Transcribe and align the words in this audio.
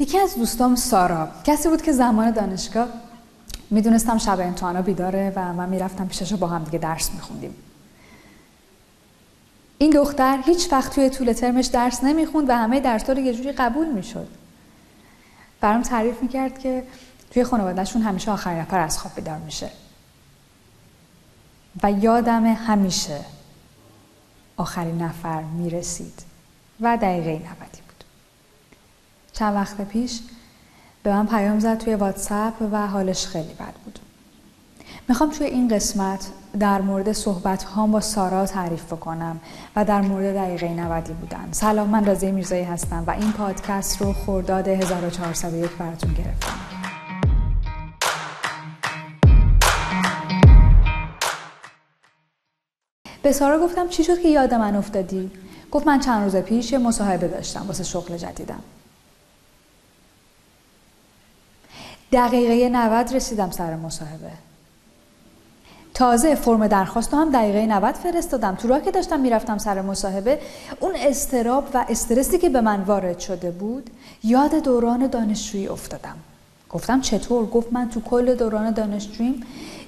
یکی 0.00 0.18
از 0.18 0.34
دوستام 0.34 0.76
سارا. 0.76 1.28
کسی 1.44 1.68
بود 1.68 1.82
که 1.82 1.92
زمان 1.92 2.30
دانشگاه 2.30 2.88
می‌دونستم 3.70 4.18
شب 4.18 4.40
امتحانا 4.40 4.82
بیداره 4.82 5.32
و 5.36 5.52
من 5.52 5.68
می‌رفتم 5.68 6.08
پیشش 6.08 6.32
با 6.32 6.46
هم 6.46 6.64
دیگه 6.64 6.78
درس 6.78 7.10
میخوندیم. 7.14 7.54
این 9.78 9.90
دختر 9.90 10.38
هیچ 10.46 10.72
وقت 10.72 10.94
توی 10.94 11.10
طول 11.10 11.32
ترمش 11.32 11.66
درس 11.66 12.04
نمی‌خوند 12.04 12.50
و 12.50 12.52
همه 12.52 12.80
درس 12.80 13.10
رو 13.10 13.18
یه 13.18 13.34
جوری 13.34 13.52
قبول 13.52 13.86
می‌شد. 13.86 14.28
برام 15.60 15.82
تعریف 15.82 16.22
می‌کرد 16.22 16.58
که 16.58 16.84
توی 17.30 17.44
خانوادهشون 17.44 18.02
همیشه 18.02 18.30
آخرین 18.30 18.58
نفر 18.58 18.80
از 18.80 18.98
خواب 18.98 19.14
بیدار 19.14 19.38
میشه. 19.38 19.70
و 21.82 21.92
یادم 21.92 22.46
همیشه 22.46 23.20
آخرین 24.56 25.02
نفر 25.02 25.42
می‌رسید 25.42 26.22
و 26.80 26.96
دقیقه 26.96 27.32
بود 27.32 27.89
چند 29.40 29.54
وقت 29.54 29.80
پیش 29.80 30.20
به 31.02 31.10
من 31.10 31.26
پیام 31.26 31.60
زد 31.60 31.78
توی 31.78 31.94
واتساپ 31.94 32.54
و 32.72 32.86
حالش 32.86 33.26
خیلی 33.26 33.54
بد 33.54 33.74
بود. 33.84 33.98
می‌خوام 35.08 35.30
توی 35.30 35.46
این 35.46 35.68
قسمت 35.68 36.26
در 36.58 36.80
مورد 36.80 37.12
صحبت 37.12 37.62
هام 37.62 37.90
با 37.90 38.00
سارا 38.00 38.46
تعریف 38.46 38.84
بکنم 38.84 39.40
و 39.76 39.84
در 39.84 40.00
مورد 40.00 40.34
دقیقه 40.34 40.68
90 40.68 41.04
بودن. 41.04 41.48
سلام 41.50 41.88
من 41.88 42.04
رازی 42.04 42.30
میرزایی 42.32 42.64
هستم 42.64 43.04
و 43.06 43.10
این 43.10 43.32
پادکست 43.32 44.02
رو 44.02 44.12
خرداد 44.12 44.68
1401 44.68 45.70
براتون 45.70 46.14
گرفتم. 46.14 46.60
به 53.22 53.32
سارا 53.32 53.58
گفتم 53.58 53.88
چی 53.88 54.04
شد 54.04 54.20
که 54.20 54.28
یاد 54.28 54.54
من 54.54 54.76
افتادی؟ 54.76 55.30
گفت 55.70 55.86
من 55.86 56.00
چند 56.00 56.24
روز 56.24 56.36
پیش 56.36 56.72
یه 56.72 56.78
مصاحبه 56.78 57.28
داشتم 57.28 57.64
واسه 57.68 57.84
شغل 57.84 58.16
جدیدم. 58.16 58.60
دقیقه 62.12 62.68
90 62.68 63.14
رسیدم 63.14 63.50
سر 63.50 63.76
مصاحبه. 63.76 64.30
تازه 65.94 66.34
فرم 66.34 66.66
درخواست 66.66 67.14
هم 67.14 67.30
دقیقه 67.30 67.66
90 67.66 67.94
فرستادم. 67.94 68.54
تو 68.54 68.68
راه 68.68 68.82
که 68.82 68.90
داشتم 68.90 69.20
می‌رفتم 69.20 69.58
سر 69.58 69.82
مصاحبه 69.82 70.38
اون 70.80 70.92
استراب 70.96 71.68
و 71.74 71.84
استرسی 71.88 72.38
که 72.38 72.48
به 72.48 72.60
من 72.60 72.80
وارد 72.80 73.18
شده 73.18 73.50
بود 73.50 73.90
یاد 74.24 74.54
دوران 74.54 75.06
دانشجویی 75.06 75.68
افتادم. 75.68 76.16
گفتم 76.70 77.00
چطور؟ 77.00 77.46
گفت 77.46 77.72
من 77.72 77.88
تو 77.88 78.00
کل 78.00 78.34
دوران 78.34 78.70
دانشجوییم 78.70 79.42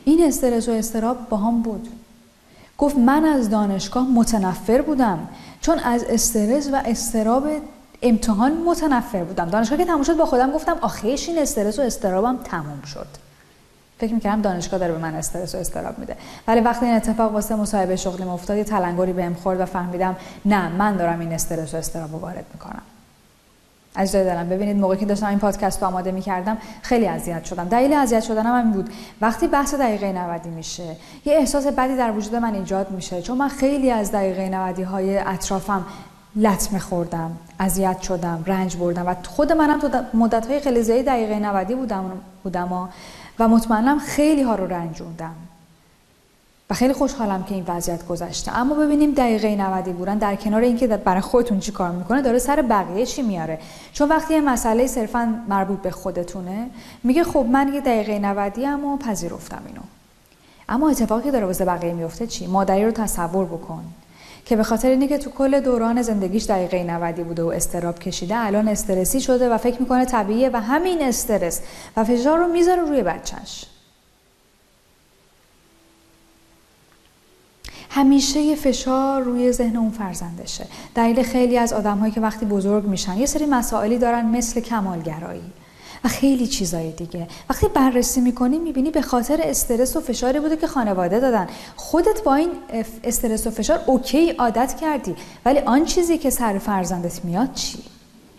این 0.05 0.25
استرس 0.25 0.69
و 0.69 0.73
استراب 0.73 1.29
با 1.29 1.37
هم 1.37 1.63
بود. 1.63 1.89
گفت 2.79 2.97
من 2.97 3.25
از 3.25 3.51
دانشگاه 3.51 4.09
متنفر 4.09 4.83
بودم 4.83 5.29
چون 5.61 5.79
از 5.79 6.05
استرس 6.05 6.69
و 6.73 6.83
استراب 6.85 7.49
امتحان 8.03 8.53
متنفر 8.53 9.25
بودم. 9.25 9.51
دانشگاه 9.51 9.79
که 9.79 9.85
تموم 9.85 10.03
شد 10.03 10.17
با 10.17 10.27
خودم 10.27 10.53
گفتم 10.53 10.79
آخیش 10.81 11.29
این 11.29 11.39
استرس 11.39 11.79
و 11.79 11.83
استرابم 11.83 12.37
تموم 12.37 12.83
شد. 12.87 13.07
فکر 13.99 14.15
می‌کردم 14.15 14.43
دانشگاه 14.43 14.81
داره 14.81 14.93
به 14.93 14.99
من 14.99 15.15
استرس 15.15 15.55
و 15.55 15.59
استراب 15.59 15.99
میده. 15.99 16.17
ولی 16.49 16.61
وقتی 16.61 16.87
این 16.87 16.95
اتفاق 16.95 17.33
واسه 17.33 17.55
مصاحبه 17.55 17.97
شغلی 17.97 18.23
افتاد 18.23 18.57
یه 18.57 18.65
تلنگری 18.65 19.13
بهم 19.13 19.35
خورد 19.35 19.61
و 19.61 19.65
فهمیدم 19.65 20.17
نه 20.45 20.69
من 20.69 20.97
دارم 20.97 21.21
این 21.21 21.33
استرس 21.33 21.75
و 21.75 21.77
استراب 21.77 22.13
رو 22.13 22.19
وارد 22.19 22.45
می‌کنم. 22.53 22.83
از 23.95 24.13
دارم 24.13 24.49
ببینید 24.49 24.77
موقعی 24.77 24.99
که 24.99 25.07
داشتم 25.07 25.27
این 25.27 25.39
پادکست 25.39 25.83
رو 25.83 25.89
آماده 25.89 26.13
می‌کردم 26.13 26.59
خیلی 26.83 27.07
اذیت 27.07 27.45
شدم. 27.45 27.69
دلیل 27.69 27.93
اذیت 27.93 28.23
شدنم 28.23 28.59
هم 28.59 28.73
بود. 28.73 28.91
وقتی 29.21 29.47
بحث 29.47 29.75
دقیقه 29.75 30.13
90 30.13 30.47
میشه 30.47 30.97
یه 31.25 31.35
احساس 31.35 31.67
بدی 31.67 31.97
در 31.97 32.11
وجود 32.11 32.35
من 32.35 32.55
ایجاد 32.55 32.91
میشه. 32.91 33.23
چون 33.23 33.39
من 33.39 33.49
خیلی 33.49 33.91
از 33.91 34.13
دقیقه 34.13 34.49
90 34.49 34.79
های 34.79 35.19
اطرافم 35.19 35.85
لطمه 36.37 36.79
خوردم 36.79 37.37
اذیت 37.59 38.03
شدم 38.03 38.45
رنج 38.47 38.77
بردم 38.77 39.07
و 39.07 39.15
خود 39.29 39.53
منم 39.53 39.79
تو 39.81 39.89
مدت 40.15 40.47
های 40.47 40.61
خیلی 40.61 40.83
زیادی 40.83 41.03
دقیقه 41.03 41.39
90 41.39 41.77
بودم 41.77 42.11
بودم 42.43 42.89
و 43.39 43.49
مطمئنم 43.49 43.99
خیلی 43.99 44.43
ها 44.43 44.55
رو 44.55 44.67
رنجوندم. 44.67 45.35
و 46.71 46.75
خیلی 46.75 46.93
خوشحالم 46.93 47.43
که 47.43 47.55
این 47.55 47.65
وضعیت 47.69 48.07
گذشته. 48.07 48.59
اما 48.59 48.75
ببینیم 48.75 49.11
دقیقه 49.11 49.57
90 49.57 49.85
بودن 49.85 50.19
در 50.19 50.37
کنار 50.37 50.61
اینکه 50.61 50.87
برای 50.87 51.21
خودتون 51.21 51.61
چی 51.61 51.73
کار 51.73 51.91
می‌کنه 51.91 52.23
داره 52.23 52.39
سر 52.39 52.63
بقیه 52.63 53.07
چی 53.07 53.23
میاره. 53.23 53.59
چون 53.93 54.09
وقتی 54.09 54.35
یه 54.35 54.41
مسئله 54.41 54.87
صرفا 54.87 55.43
مربوط 55.49 55.79
به 55.79 55.91
خودتونه 55.91 56.71
میگه 57.03 57.25
خب 57.25 57.47
من 57.53 57.75
یه 57.75 57.81
دقیقه 57.81 58.19
90 58.19 58.59
و 58.59 58.97
پذیرفتم 58.97 59.63
اینو. 59.67 59.81
اما 60.69 60.89
اتفاقی 60.91 61.31
داره 61.31 61.47
واسه 61.47 61.65
بقیه 61.65 61.93
میفته 61.93 62.27
چی؟ 62.27 62.47
مادری 62.47 62.85
رو 62.85 62.91
تصور 62.91 63.45
بکن. 63.45 63.85
که 64.45 64.57
به 64.57 64.63
خاطر 64.63 64.89
اینه 64.89 65.09
که 65.09 65.19
تو 65.19 65.31
کل 65.31 65.61
دوران 65.61 66.03
زندگیش 66.03 66.45
دقیقه 66.45 66.85
90 66.85 67.15
بوده 67.15 67.43
و 67.43 67.47
استراب 67.47 67.99
کشیده 67.99 68.37
الان 68.37 68.69
استرسی 68.69 69.21
شده 69.21 69.49
و 69.49 69.59
فکر 69.59 69.81
می‌کنه 69.81 70.05
طبیعیه 70.05 70.51
و 70.53 70.61
همین 70.61 71.03
استرس 71.03 71.61
و 71.97 72.05
فشار 72.05 72.39
رو 72.39 72.49
می‌ذاره 72.49 72.83
روی 72.83 73.03
بچهش. 73.03 73.65
همیشه 77.91 78.41
یه 78.41 78.57
فشار 78.57 79.23
روی 79.23 79.53
ذهن 79.53 79.77
اون 79.77 79.91
فرزندشه. 79.91 80.67
دلیل 80.95 81.23
خیلی 81.23 81.59
از 81.59 81.73
آدمهایی 81.73 82.13
که 82.13 82.21
وقتی 82.21 82.47
بزرگ 82.47 82.85
میشن 82.85 83.19
یه 83.19 83.27
سری 83.27 83.47
مسائلی 83.47 83.99
دارن 83.99 84.27
مثل 84.27 84.61
کمالگرایی. 84.61 85.53
و 86.05 86.09
خیلی 86.09 86.47
چیزای 86.47 86.91
دیگه. 86.91 87.29
وقتی 87.51 87.69
بررسی 87.69 88.21
می‌کنی 88.21 88.59
می‌بینی 88.59 88.91
به 88.91 89.03
خاطر 89.03 89.41
استرس 89.45 89.97
و 89.97 90.01
فشاری 90.01 90.41
بوده 90.41 90.57
که 90.57 90.67
خانواده 90.67 91.21
دادن. 91.21 91.47
خودت 91.77 92.23
با 92.25 92.35
این 92.35 92.51
استرس 93.05 93.47
و 93.47 93.51
فشار 93.51 93.81
اوکی 93.87 94.31
عادت 94.31 94.75
کردی 94.81 95.17
ولی 95.45 95.59
آن 95.59 95.85
چیزی 95.85 96.19
که 96.19 96.31
سر 96.31 96.59
فرزندت 96.59 97.25
میاد 97.25 97.53
چی؟ 97.53 97.79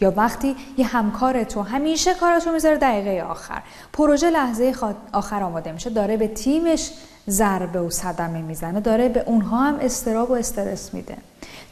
یا 0.02 0.14
وقتی 0.18 0.56
یه 0.78 0.86
همکار 0.86 1.44
تو 1.44 1.62
همیشه 1.62 2.14
کاراتو 2.14 2.52
می‌ذاره 2.52 2.78
دقیقه 2.78 3.24
آخر. 3.30 3.62
پروژه 3.94 4.30
لحظه 4.30 4.74
آخر 5.12 5.44
آماده 5.44 5.72
میشه. 5.72 5.90
داره 5.90 6.18
به 6.18 6.28
تیمش 6.28 6.92
ضربه 7.30 7.82
و 7.82 7.90
صدمه 7.90 8.42
می‌زنه. 8.42 8.80
داره 8.80 9.10
به 9.10 9.24
اونها 9.28 9.64
هم 9.64 9.76
استراب 9.82 10.32
و 10.32 10.34
استرس 10.34 10.94
میده. 10.94 11.18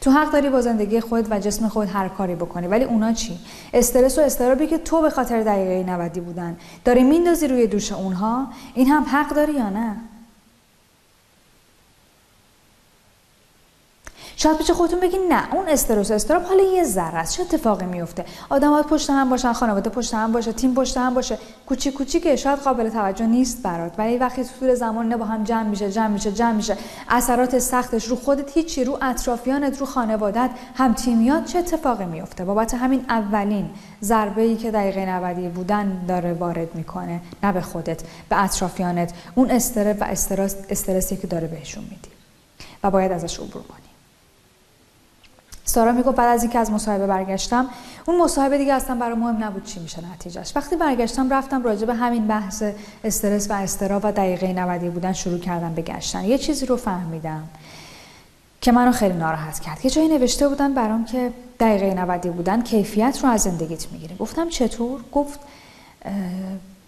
تو 0.02 0.10
حق 0.10 0.32
داری 0.32 0.48
با 0.48 0.60
زندگی 0.60 1.00
خود 1.00 1.26
و 1.30 1.38
جسم 1.38 1.68
خود 1.68 1.88
هر 1.88 2.08
کاری 2.08 2.34
بکنی. 2.34 2.66
ولی 2.66 2.84
اونا 2.84 3.12
چی؟ 3.12 3.38
استرس 3.74 4.18
و 4.18 4.20
استرابی 4.20 4.66
که 4.66 4.78
تو 4.78 5.02
به 5.02 5.10
خاطر 5.10 5.42
دقیقه 5.42 5.90
90 5.90 6.24
بودن. 6.24 6.56
داری 6.84 7.02
میندازی 7.02 7.48
روی 7.48 7.66
دوش 7.66 7.92
اونها. 7.92 8.46
این 8.74 8.88
هم 8.88 9.02
حق 9.02 9.34
داری 9.34 9.52
یا 9.52 9.70
نه؟ 9.70 9.96
شاید 14.42 14.56
پیش 14.56 14.70
خودتون 14.70 15.00
بگین 15.00 15.32
نه 15.32 15.54
اون 15.54 15.68
استرس 15.68 16.10
استراب 16.10 16.42
حالا 16.42 16.62
یه 16.62 16.84
ذره 16.84 17.14
است. 17.14 17.36
چه 17.36 17.42
اتفاقی 17.42 17.86
میفته 17.86 18.24
آدمات 18.50 18.86
پشت 18.86 19.10
هم 19.10 19.30
باشن 19.30 19.52
خانواده 19.52 19.90
پشت 19.90 20.14
هم 20.14 20.32
باشه 20.32 20.52
تیم 20.52 20.74
پشت 20.74 20.96
هم 20.96 21.14
باشه. 21.14 21.38
کوچیک 21.66 21.94
کوچیکه 21.94 22.36
شاید 22.36 22.58
قابل 22.58 22.88
توجه 22.88 23.26
نیست 23.26 23.62
برات. 23.62 23.92
ولی 23.98 24.18
وقتی 24.18 24.44
طول 24.44 24.74
زمان 24.74 25.08
نه 25.08 25.16
با 25.16 25.24
هم 25.24 25.44
جمع 25.44 25.62
میشه 25.62 25.92
جمع 25.92 26.06
میشه 26.06 26.32
جمع 26.32 26.52
میشه 26.52 26.76
اثرات 27.08 27.58
سختش 27.58 28.04
رو 28.04 28.16
خودت 28.16 28.52
هیچی 28.56 28.84
رو 28.84 28.98
اطرافیانت 29.02 29.78
رو 29.78 29.86
خانوادت 29.86 30.50
هم 30.74 30.92
تیمیات 30.92 31.44
چه 31.44 31.58
اتفاقی 31.58 32.04
میفته 32.04 32.44
بابت 32.44 32.74
همین 32.74 33.04
اولین 33.08 33.70
ضربه 34.02 34.42
ای 34.42 34.56
که 34.56 34.70
دقیقه 34.70 35.06
90 35.06 35.54
بودن 35.54 36.04
داره 36.08 36.32
وارد 36.32 36.74
می‌کنه 36.74 37.20
نه 37.42 37.52
به 37.52 37.60
خودت 37.60 38.02
به 38.28 38.44
اطرافیانت. 38.44 39.12
اون 39.34 39.50
استرس 39.50 39.96
و 40.00 40.04
استرس 40.04 40.56
استرسی 40.68 41.16
که 41.16 41.26
داره 41.26 41.46
بهشون 41.46 41.84
میدی. 41.84 42.08
و 42.84 42.90
باید 42.90 43.12
ازش 43.12 43.38
عبور 43.38 43.62
کنی. 43.62 43.91
سارا 45.72 45.92
می‌گفت 45.92 46.16
بعد 46.16 46.28
از 46.28 46.42
اینکه 46.42 46.58
از 46.58 46.70
مصاحبه 46.70 47.06
برگشتم 47.06 47.66
اون 48.06 48.22
مصاحبه 48.22 48.58
دیگه 48.58 48.74
اصلا 48.74 48.96
برای 48.96 49.14
مهم 49.14 49.44
نبود 49.44 49.64
چی 49.64 49.80
میشه 49.80 50.02
نتیجهش. 50.14 50.52
وقتی 50.56 50.76
برگشتم 50.76 51.32
رفتم 51.32 51.62
راجع 51.62 51.86
به 51.86 51.94
همین 51.94 52.26
بحث 52.26 52.62
استرس 53.04 53.50
و 53.50 53.52
استراب 53.52 54.04
و 54.04 54.12
دقیقه 54.12 54.52
90 54.52 54.80
بودن 54.80 55.12
شروع 55.12 55.38
کردم 55.38 55.74
به 55.74 55.82
گشتن. 55.82 56.24
یه 56.24 56.38
چیزی 56.38 56.66
رو 56.66 56.76
فهمیدم 56.76 57.42
که 58.60 58.72
منو 58.72 58.92
خیلی 58.92 59.14
ناراحت 59.14 59.60
کرد. 59.60 59.84
یه 59.84 59.90
جایی 59.90 60.08
نوشته 60.08 60.48
بودن 60.48 60.74
برام 60.74 61.04
که 61.04 61.32
دقیقه 61.60 61.94
90 61.94 62.34
بودن 62.34 62.62
کیفیت 62.62 63.18
رو 63.22 63.28
از 63.28 63.40
زندگیت 63.40 63.86
می‌گیره. 63.92 64.16
گفتم 64.16 64.48
چطور؟ 64.48 65.00
گفت 65.12 65.40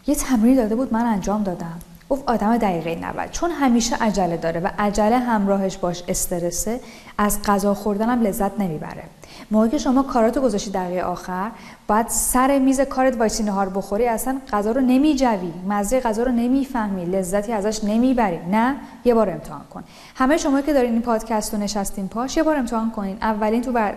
یه 0.06 0.14
تمرین 0.14 0.56
داده 0.56 0.74
بود 0.74 0.92
من 0.92 1.06
انجام 1.06 1.42
دادم. 1.42 1.78
گفت 2.10 2.22
آدم 2.26 2.56
دقیقه 2.56 2.94
90 2.94 3.30
چون 3.30 3.50
همیشه 3.50 3.96
عجله 3.96 4.36
داره 4.36 4.60
و 4.60 4.68
عجله 4.78 5.18
همراهش 5.18 5.76
باش 5.76 6.02
استرسه 6.08 6.80
از 7.18 7.42
غذا 7.42 7.74
خوردن 7.74 8.08
هم 8.08 8.22
لذت 8.22 8.60
نمی‌بره. 8.60 9.02
موقعی 9.50 9.70
که 9.70 9.78
شما 9.78 10.02
کاراتو 10.02 10.40
گذاشتی 10.40 10.70
دقیقه 10.70 11.02
آخر 11.02 11.50
باید 11.86 12.08
سر 12.08 12.58
میز 12.58 12.80
کارت 12.80 13.16
وایسی 13.16 13.42
نهار 13.42 13.68
بخوری 13.68 14.08
اصلا 14.08 14.40
غذا 14.52 14.72
رو 14.72 14.80
نمیجوی. 14.80 15.52
مزه 15.68 16.00
غذا 16.00 16.22
رو 16.22 16.32
نمی‌فهمی. 16.32 17.04
لذتی 17.04 17.52
ازش 17.52 17.84
نمی‌بری. 17.84 18.38
نه 18.50 18.76
یه 19.04 19.14
بار 19.14 19.30
امتحان 19.30 19.64
کن. 19.74 19.84
همه 20.14 20.36
شما 20.36 20.60
که 20.60 20.72
دارین 20.72 20.92
این 20.92 21.02
پادکست 21.02 21.54
رو 21.54 21.60
نشستین 21.60 22.08
پاش 22.08 22.36
یه 22.36 22.42
بار 22.42 22.56
امتحان 22.56 22.90
کنین. 22.90 23.16
اولین 23.22 23.62
تو 23.62 23.72
بر 23.72 23.94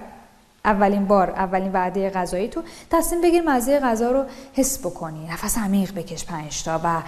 اولین 0.68 1.06
بار 1.06 1.30
اولین 1.30 1.72
وعده 1.72 2.10
غذایی 2.10 2.48
تو. 2.48 2.62
تصمیم 2.92 3.22
بگیر 3.22 3.42
مزه 3.42 3.80
غذا 3.80 4.12
رو 4.12 4.24
حس 4.54 4.80
بکنی. 4.80 5.28
نفس 5.28 5.58
عمیق 5.58 5.94
بکش 5.94 6.26
پنج 6.26 6.64
تا 6.64 6.82
و 6.84 7.02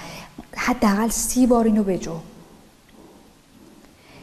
حداقل 0.58 1.10
سی 1.10 1.48
بار 1.48 1.66
اینو 1.66 1.84
بجو. 1.84 2.16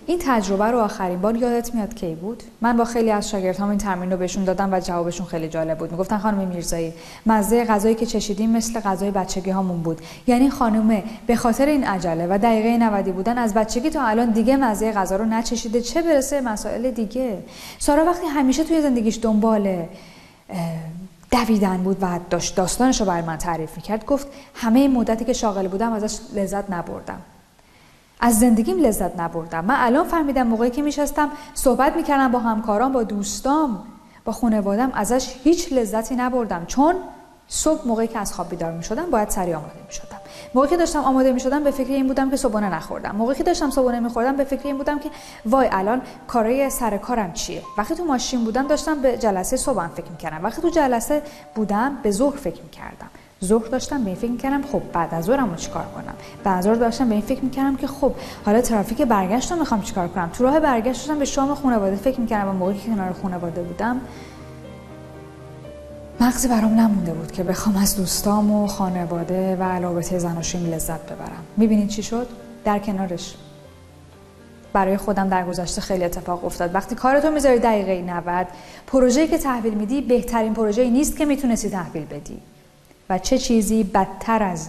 این 0.09 0.19
تجربه 0.23 0.65
رو 0.65 0.79
آخرین 0.79 1.21
بار 1.21 1.37
یادت 1.37 1.75
میاد 1.75 1.95
کی 1.95 2.15
بود؟ 2.15 2.43
من 2.61 2.77
با 2.77 2.85
خیلی 2.85 3.11
از 3.11 3.31
شاگردهام 3.31 3.71
این 3.71 3.79
تمرین 3.79 4.13
رو 4.13 4.17
بهشون 4.17 4.45
دادم 4.45 4.73
و 4.73 4.81
جوابشون 4.81 5.27
خیلی 5.27 5.49
جالب 5.49 5.79
بود. 5.79 5.91
می‌گفتن 5.91 6.19
خانم 6.19 6.49
میرزایی 6.49 6.93
مزه 7.27 7.65
غذایی 7.65 7.95
که 7.95 8.07
چشیدیم 8.07 8.51
مثل 8.51 8.81
غذای 8.81 9.11
بچگی 9.11 9.51
هامون 9.51 9.83
بود. 9.83 10.01
یعنی 10.27 10.51
خانومه 10.51 11.05
به 11.27 11.37
خاطر 11.37 11.67
این 11.67 11.85
عجله 11.85 12.27
و 12.27 12.39
دقیقه 12.39 12.79
90 12.79 13.15
بودن 13.15 13.39
از 13.39 13.55
بچگی 13.55 13.91
تا 13.91 14.03
الان 14.03 14.31
دیگه 14.31 14.57
مزه 14.57 14.93
غذا 14.93 15.17
رو 15.17 15.25
نچشیده. 15.25 15.81
چه 15.81 16.03
برسه 16.03 16.41
مسائل 16.41 16.91
دیگه؟ 16.91 17.39
سارا 17.79 18.05
وقتی 18.05 18.27
همیشه 18.27 18.65
توی 18.65 18.83
زندگیش 18.83 19.19
دنبال 19.23 19.87
دویدن 21.31 21.77
بود 21.77 21.97
و 22.01 22.19
داشت 22.31 22.57
داستانش 22.57 23.01
رو 23.01 23.07
برای 23.07 23.23
من 23.23 23.37
تعریف 23.37 23.77
می‌کرد 23.77 24.07
گفت 24.07 24.27
همه 24.55 24.81
این 24.81 24.93
مدتی 24.93 25.25
که 25.25 25.33
شاغل 25.33 25.69
بودم 25.69 25.93
ازش 25.93 26.19
لذت 26.35 26.71
نبردم. 26.71 27.21
از 28.21 28.39
زندگیم 28.39 28.79
لذت 28.79 29.21
نبردم. 29.21 29.65
من 29.65 29.75
الان 29.79 30.07
فهمیدم 30.07 30.47
موقعی 30.47 30.71
که 30.71 30.83
میشستم 30.83 31.31
صحبت 31.55 31.97
می‌کردم 31.97 32.33
با 32.33 32.39
همکاران 32.39 32.93
با 32.93 33.03
دوستام 33.03 33.83
با 34.25 34.33
خانوادم 34.33 34.91
ازش 34.95 35.35
هیچ 35.45 35.73
لذتی 35.73 36.17
نبردم. 36.17 36.65
چون 36.67 36.95
صبح 37.49 37.89
موقعی 37.89 38.07
که 38.07 38.19
از 38.19 38.35
خواب 38.35 38.49
بیدار 38.49 38.73
می‌شدم 38.73 39.11
باید 39.11 39.31
سریع 39.31 39.57
آماده 39.57 39.79
می‌شدم. 39.87 40.17
موقعی 40.55 40.71
که 40.71 40.77
داشتم 40.77 40.99
آماده 40.99 41.33
می‌شدم 41.33 41.65
به 41.65 41.71
فکر 41.71 41.93
این 41.93 42.07
بودم 42.07 42.31
که 42.31 42.37
صبحانه 42.37 42.75
نخوردم. 42.75 43.17
موقعی 43.17 43.37
که 43.37 43.45
داشتم 43.45 43.71
صبحانه 43.71 44.01
میخوردم 44.01 44.37
به 44.37 44.45
فکر 44.45 44.67
این 44.67 44.79
بودم 44.79 44.99
که 44.99 45.11
وای 45.47 45.69
الان 45.73 46.03
کارای 46.29 46.71
سر 46.71 46.97
کارم 46.97 47.33
چیه؟ 47.33 47.63
وقتی 47.79 47.95
تو 47.95 48.05
ماشین 48.05 48.45
بودم 48.45 48.67
داشتم 48.67 49.03
به 49.03 49.19
جلسه 49.19 49.57
صبحم 49.57 49.91
فکر 49.95 50.11
می‌کردم. 50.11 50.45
وقتی 50.45 50.63
تو 50.63 50.69
جلسه 50.69 51.23
بودم 51.55 51.99
به 52.03 52.11
ظهر 52.11 52.37
فکر 52.37 52.63
می‌کردم. 52.63 53.09
ظهر 53.47 53.67
داشتم 53.67 54.05
به 54.05 54.07
این 54.07 54.17
فکر 54.17 54.31
می‌کردم 54.31 54.63
خب 54.63 54.83
بعد 54.93 55.15
از 55.15 55.25
ظهرم 55.25 55.57
چیکار 55.57 55.85
کنم؟ 55.95 56.15
بعد 56.45 56.59
از 56.59 56.65
ظهر 56.65 56.75
داشتم 56.75 57.09
به 57.09 57.15
این 57.15 57.25
فکر 57.25 57.45
می‌کردم 57.45 57.77
که 57.77 57.87
خب 57.87 58.13
حالا 58.47 58.61
ترافیک 58.61 59.03
برگشت 59.03 59.53
رو 59.53 59.59
می‌خوام 59.59 59.83
چیکار 59.83 60.09
کنم؟ 60.09 60.31
تو 60.33 60.45
راه 60.45 60.61
برگشت 60.61 61.01
داشتم 61.01 61.19
به 61.19 61.25
شام 61.25 61.55
خانواده 61.55 61.97
فکر 61.97 62.21
می‌کردم 62.21 62.49
و 62.49 62.53
موقعی 62.53 62.79
که 62.79 62.91
کنار 62.91 63.13
خانواده 63.23 63.63
بودم 63.63 64.01
مغزی 66.21 66.49
برام 66.49 66.81
نمونده 66.81 67.13
بود 67.13 67.33
که 67.33 67.43
بخوام 67.43 67.77
از 67.77 67.97
دوستام 67.97 68.51
و 68.51 68.67
خانواده 68.67 69.57
و 69.57 69.63
علاوه 69.63 70.19
زناشویم 70.19 70.75
لذت 70.75 71.07
ببرم. 71.07 71.45
می‌بینید 71.57 71.89
چی 71.89 72.03
شد؟ 72.03 72.27
در 72.65 72.79
کنارش. 72.79 73.35
برای 74.73 74.97
خودم 74.97 75.29
در 75.29 75.45
گذشته 75.45 75.81
خیلی 75.81 76.05
اتفاق 76.05 76.45
افتاد. 76.45 76.75
وقتی 76.75 76.95
کارتو 76.95 77.31
می‌ذاری 77.31 77.59
دقیقه 77.59 78.03
90 78.03 78.47
پروژه‌ای 78.87 79.29
که 79.29 79.39
تحویل 79.39 79.75
میدی 79.75 80.01
بهترین 80.01 80.55
پروژه‌ای 80.55 80.91
نیست 80.91 81.17
که 81.17 81.25
می‌تونستی 81.25 81.71
تحویل 81.71 82.05
بدی. 82.05 82.39
و 83.11 83.19
چه 83.19 83.39
چیزی 83.39 83.85
بدتر 83.85 84.43
از 84.43 84.69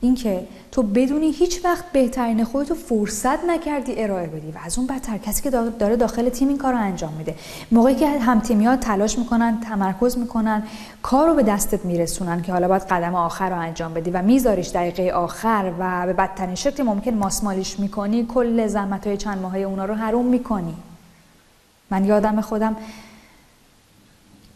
اینکه 0.00 0.46
تو 0.72 0.82
بدونی 0.82 1.30
هیچ 1.30 1.64
وقت 1.64 1.84
بهترین 1.92 2.44
خودتو 2.44 2.74
فرصت 2.74 3.44
نکردی 3.44 4.02
ارائه 4.02 4.26
بدی 4.26 4.50
و 4.50 4.58
از 4.64 4.78
اون 4.78 4.86
بدتر. 4.86 5.18
کسی 5.18 5.42
که 5.42 5.50
داره 5.50 5.96
داخل 5.96 6.28
تیم 6.28 6.48
این 6.48 6.58
کار 6.58 6.72
رو 6.72 6.78
انجام 6.78 7.12
میده. 7.12 7.34
موقعی 7.72 7.94
که 7.94 8.18
هم 8.18 8.42
ها 8.62 8.76
تلاش 8.76 9.18
می‌کنن 9.18 9.60
تمرکز 9.60 10.18
می‌کنن 10.18 10.62
کار 11.02 11.28
رو 11.28 11.34
به 11.34 11.42
دستت 11.42 11.84
میرسونن 11.84 12.42
که 12.42 12.52
حالا 12.52 12.68
باید 12.68 12.82
قدم 12.82 13.14
آخر 13.14 13.50
رو 13.50 13.58
انجام 13.58 13.94
بدی 13.94 14.10
و 14.10 14.22
میذاریش 14.22 14.68
دقیقه 14.68 15.10
آخر 15.10 15.72
و 15.78 16.06
به 16.06 16.12
بدترین 16.12 16.54
شکل 16.54 16.82
ممکن 16.82 17.14
ماسمالیش 17.14 17.80
می‌کنی 17.80 18.26
کل 18.26 18.66
زحمت 18.66 19.06
های 19.06 19.16
چند 19.16 19.42
ماهه 19.42 19.58
اونا 19.58 19.84
رو 19.84 19.94
حروم 19.94 20.26
می‌کنی. 20.26 20.74
من 21.90 22.04
یادم 22.04 22.40
خودم 22.40 22.76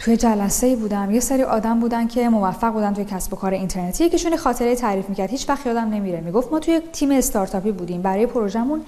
توی 0.02 0.16
جلسه 0.16 0.76
بودم. 0.76 1.10
یه 1.10 1.20
سری 1.20 1.42
آدم 1.42 1.80
بودن 1.80 2.08
که 2.08 2.28
موفق 2.28 2.72
بودن 2.72 2.94
توی 2.94 3.04
کسب 3.04 3.32
و 3.32 3.36
کار 3.36 3.52
اینترنتی. 3.52 4.04
یکیشون 4.04 4.36
خاطره 4.36 4.76
تعریف 4.76 5.08
می‌کرد. 5.08 5.30
هیچ 5.30 5.48
وقت 5.48 5.66
یادم 5.66 5.88
نمیره. 5.88 6.20
می‌گفت 6.20 6.52
ما 6.52 6.58
توی 6.58 6.80
تیم 6.92 7.10
استارتاپی 7.10 7.72
بودیم. 7.72 8.02
برای 8.02 8.26
پروژمون 8.26 8.84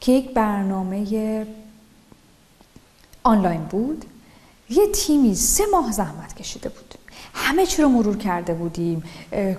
که 0.00 0.12
یک 0.12 0.34
برنامه 0.34 1.46
آنلاین 3.22 3.62
بود 3.64 4.04
یه 4.70 4.86
تیمی 4.86 5.34
سه 5.34 5.64
ماه 5.72 5.92
زحمت 5.92 6.34
کشیده 6.34 6.68
بود. 6.68 6.94
همه 7.34 7.66
چی 7.66 7.82
رو 7.82 7.88
مرور 7.88 8.16
کرده 8.16 8.54
بودیم. 8.54 9.02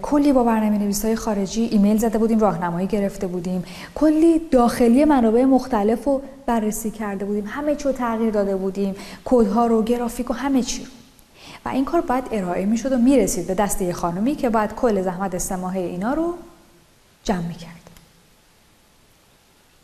کلی 0.01 0.33
با 0.33 0.43
برنامه 0.43 0.77
نویس 0.77 1.05
های 1.05 1.15
خارجی 1.15 1.61
ایمیل 1.61 1.97
زده 1.97 2.17
بودیم 2.17 2.39
راهنمایی 2.39 2.87
گرفته 2.87 3.27
بودیم. 3.27 3.63
کلی 3.95 4.39
داخلی 4.51 5.05
منابع 5.05 5.45
مختلف 5.45 6.05
رو 6.05 6.21
بررسی 6.45 6.91
کرده 6.91 7.25
بودیم. 7.25 7.45
همه 7.47 7.75
چی 7.75 7.83
رو 7.83 7.91
تغییر 7.91 8.31
داده 8.31 8.55
بودیم. 8.55 8.95
کدها 9.25 9.65
رو 9.65 9.83
گرافیک 9.83 10.29
و 10.29 10.33
همه 10.33 10.63
چی 10.63 10.87
و 11.65 11.69
این 11.69 11.85
کار 11.85 12.01
باید 12.01 12.23
ارائه 12.31 12.65
می‌شد 12.65 12.91
و 12.91 12.97
می‌رسید 12.97 13.47
به 13.47 13.53
دست 13.53 13.81
یه 13.81 13.93
خانمی 13.93 14.35
که 14.35 14.49
باید 14.49 14.73
کل 14.73 15.01
زحمت 15.01 15.37
سه 15.37 15.65
اینا 15.65 16.13
رو 16.13 16.33
جمع 17.23 17.47
می‌کرد. 17.47 17.89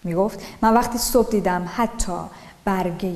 می‌گفت 0.03 0.39
من 0.62 0.74
وقتی 0.74 0.97
صبح 0.97 1.30
دیدم 1.30 1.69
حتی 1.75 2.18
برگه 2.65 3.15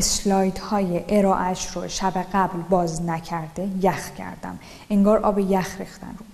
اسلاید 0.00 0.58
های 0.58 1.04
ارائهش 1.08 1.66
رو 1.66 1.88
شب 1.88 2.26
قبل 2.32 2.58
باز 2.58 3.02
نکرده 3.02 3.68
یخ 3.80 4.10
کردم. 4.18 4.58
انگار 4.90 5.18
آب 5.18 5.38
یخ 5.38 5.76
ریختن 5.78 6.14
رو. 6.18 6.24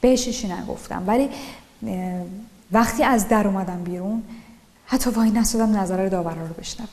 بهششی 0.00 0.48
نگفتم؟ 0.48 1.04
ولی 1.06 1.28
وقتی 2.72 3.04
از 3.04 3.28
در 3.28 3.46
اومدم 3.46 3.84
بیرون 3.84 4.22
حتی 4.86 5.10
وای 5.10 5.30
نستادم 5.30 5.76
نظر 5.76 6.08
داورا 6.08 6.42
رو 6.42 6.54
بشنوم. 6.54 6.88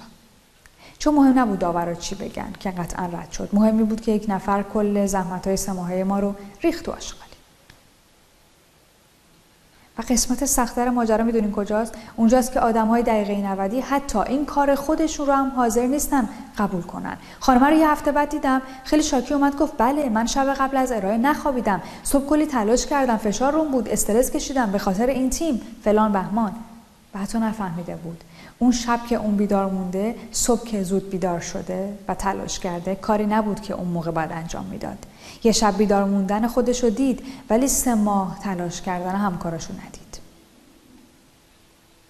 چون 1.00 1.16
مهم 1.16 1.40
نبود 1.40 1.60
داورا 1.60 1.94
چی 1.94 2.16
بگن 2.16 2.54
که 2.60 2.72
قطعا 2.72 3.06
رد 3.06 3.32
شد. 3.32 3.50
مهمی 3.54 3.84
بود 3.84 4.02
که 4.02 4.12
یک 4.12 4.26
نفر 4.28 4.64
کل 4.64 5.06
زحمت 5.06 5.48
های 5.48 5.58
سه 5.58 6.04
ما 6.04 6.20
رو 6.20 6.36
ریخت 6.64 6.90
و 6.90 6.92
قسمت 10.02 10.46
سختتر 10.46 10.90
ماجرا 10.90 11.24
می‌دونین 11.24 11.52
کجاست. 11.52 11.94
اونجاست 12.16 12.52
که 12.52 12.60
آدم 12.60 12.88
های 12.88 13.04
دقیقه 13.04 13.48
90 13.48 13.74
حتی 13.74 14.20
این 14.20 14.46
کار 14.46 14.76
خودشون 14.76 15.28
رو 15.28 15.34
هم 15.34 15.52
حاضر 15.56 15.88
نیستن 15.88 16.30
قبول 16.58 16.82
کنن. 16.82 17.18
خانم 17.40 17.64
رو 17.64 17.74
یه 17.74 17.92
هفته 17.92 18.12
بعد 18.12 18.30
دیدم 18.30 18.62
خیلی 18.84 19.04
شاکی 19.04 19.34
اومد 19.34 19.58
گفت 19.58 19.74
بله 19.78 20.10
من 20.10 20.26
شب 20.26 20.54
قبل 20.54 20.78
از 20.78 20.92
ارائه 20.92 21.18
نخوابیدم. 21.18 21.82
صبح 22.04 22.26
کلی 22.26 22.46
تلاش 22.46 22.86
کردم 22.86 23.18
فشار 23.18 23.54
روم 23.54 23.72
بود 23.72 23.90
استرس 23.90 24.32
کشیدم 24.32 24.72
به 24.72 24.78
خاطر 24.78 25.08
این 25.08 25.30
تیم 25.30 25.62
فلان 25.84 26.12
بهمان. 26.12 26.52
و 27.16 27.20
حتی 27.20 27.38
نفهمیده 27.38 27.96
بود. 27.96 28.24
اون 28.62 28.72
شب 28.72 29.00
که 29.10 29.16
اون 29.16 29.36
بیدار 29.36 29.70
مونده 29.70 30.16
صبح 30.32 30.64
که 30.64 30.84
زود 30.84 31.10
بیدار 31.10 31.40
شده 31.40 31.94
و 32.08 32.16
تلاش 32.16 32.60
کرده 32.60 32.96
کاری 32.96 33.26
نبود 33.26 33.62
که 33.62 33.74
اون 33.74 33.88
موقع 33.88 34.12
باید 34.12 34.32
انجام 34.32 34.66
می‌داد. 34.66 34.98
یه 35.44 35.52
شب 35.52 35.78
بیدار 35.78 36.04
موندن 36.04 36.48
خودشو 36.48 36.90
دید 36.90 37.24
ولی 37.50 37.68
سه 37.68 37.96
ماه 37.96 38.40
تلاش 38.40 38.82
کردن 38.82 39.16
همکاراشو 39.16 39.74
ندید. 39.74 40.22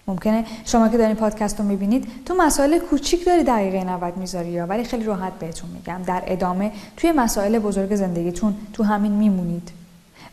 ممکنه 0.06 0.44
شما 0.64 0.88
که 0.88 0.96
دارین 0.96 1.16
پادکست 1.16 1.60
رو 1.60 1.66
می‌بینید 1.66 2.08
تو 2.26 2.34
مسائل 2.34 2.78
کوچیک 2.78 3.24
داری 3.26 3.44
دقیقه 3.44 3.84
90 3.84 4.16
می‌ذاری 4.16 4.48
یا 4.48 4.66
ولی 4.66 4.84
خیلی 4.84 5.04
راحت 5.04 5.32
بهتون 5.32 5.70
میگم. 5.70 6.02
در 6.06 6.22
ادامه 6.26 6.72
توی 6.96 7.12
مسائل 7.12 7.58
بزرگ 7.58 7.96
زندگیتون 7.96 8.54
تو 8.72 8.84
همین 8.84 9.12
میمونید. 9.12 9.70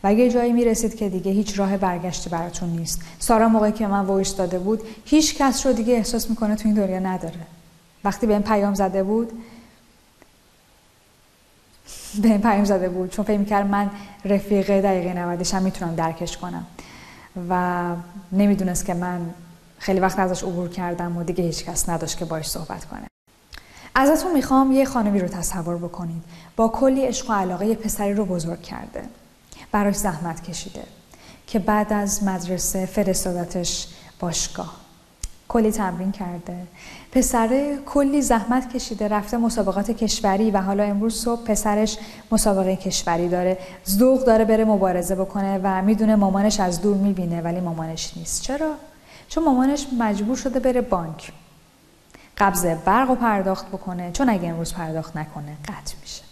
و 0.04 0.06
اگه 0.06 0.30
جایی 0.30 0.52
می‌رسید 0.52 0.94
که 0.96 1.08
دیگه 1.08 1.32
هیچ 1.32 1.58
راه 1.58 1.76
برگشتی 1.76 2.30
براتون 2.30 2.68
نیست. 2.68 3.00
سارا 3.18 3.48
موقعی 3.48 3.72
که 3.72 3.86
من 3.86 4.04
voice 4.04 4.36
داده 4.36 4.58
بود 4.58 4.82
هیچ 5.04 5.36
کس 5.38 5.66
رو 5.66 5.72
دیگه 5.72 5.94
احساس 5.94 6.30
می‌کنه 6.30 6.56
تو 6.56 6.68
این 6.68 6.74
دنیا 6.74 6.98
نداره. 6.98 7.40
وقتی 8.04 8.26
به 8.26 8.32
این 8.32 8.42
پیام 8.42 8.74
زده 8.74 9.02
بود 9.02 9.32
به 12.22 12.28
این 12.28 12.40
پیام 12.40 12.64
زده 12.64 12.88
بود 12.88 13.10
چون 13.10 13.24
فکر 13.24 13.38
می‌کرد 13.38 13.66
من 13.66 13.90
رفیق 14.24 14.80
دقیقه 14.80 15.14
90 15.18 15.46
هم 15.46 15.62
می‌تونم 15.62 15.94
درکش 15.94 16.36
کنم. 16.36 16.66
و 17.48 17.94
نمی‌دونست 18.32 18.86
که 18.86 18.94
من 18.94 19.20
خیلی 19.78 20.00
وقت 20.00 20.18
ازش 20.18 20.42
عبور 20.42 20.68
کردم 20.68 21.16
و 21.16 21.22
دیگه 21.22 21.44
هیچ 21.44 21.64
کس 21.64 21.88
نداشت 21.88 22.18
که 22.18 22.24
باش 22.24 22.48
صحبت 22.50 22.84
کنه. 22.84 23.06
ازتون 23.94 24.32
می‌خوام 24.32 24.72
یه 24.72 24.84
خانمی 24.84 25.20
رو 25.20 25.28
تصور 25.28 25.76
بکنید. 25.76 26.22
با 26.56 26.68
کلی 26.68 27.06
عشق 27.06 27.30
و 27.30 27.32
علاقه 27.32 27.66
یه 27.66 27.74
پسری 27.74 28.14
رو 28.14 28.24
بزرگ 28.24 28.62
کرده. 28.62 29.02
براش 29.72 29.96
زحمت 29.96 30.42
کشیده 30.42 30.82
که 31.46 31.58
بعد 31.58 31.92
از 31.92 32.24
مدرسه 32.24 32.86
فرستادتش 32.86 33.86
باشگاه. 34.20 34.76
کلی 35.48 35.72
تمرین 35.72 36.12
کرده. 36.12 36.56
پسره 37.12 37.78
کلی 37.86 38.22
زحمت 38.22 38.72
کشیده 38.72 39.08
رفته 39.08 39.36
مسابقات 39.36 39.90
کشوری 39.90 40.50
و 40.50 40.60
حالا 40.60 40.82
امروز 40.82 41.22
صبح 41.22 41.44
پسرش 41.44 41.98
مسابقه 42.30 42.76
کشوری 42.76 43.28
داره. 43.28 43.58
ذوق 43.88 44.24
داره 44.24 44.44
بره 44.44 44.64
مبارزه 44.64 45.14
بکنه 45.14 45.60
و 45.62 45.82
می‌دونه 45.82 46.16
مامانش 46.16 46.60
از 46.60 46.82
دور 46.82 46.96
می‌بینه 46.96 47.40
ولی 47.40 47.60
مامانش 47.60 48.16
نیست. 48.16 48.42
چرا؟ 48.42 48.74
چون 49.28 49.44
مامانش 49.44 49.86
مجبور 49.98 50.36
شده 50.36 50.60
بره 50.60 50.80
بانک. 50.80 51.32
قبض 52.38 52.66
برق 52.66 53.10
و 53.10 53.14
پرداخت 53.14 53.68
بکنه 53.68 54.12
چون 54.12 54.28
اگه 54.28 54.48
امروز 54.48 54.74
پرداخت 54.74 55.16
نکنه 55.16 55.56
قطع 55.64 55.94
میشه. 56.02 56.29